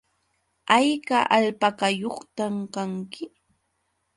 [0.69, 3.23] ¿Hayka alpakayuqta kanki?